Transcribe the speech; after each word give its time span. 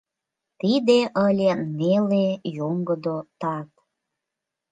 Тиде 0.59 0.99
ыле 1.27 1.51
неле 1.77 2.27
йоҥгыдо 2.57 3.17
тат. 3.39 3.69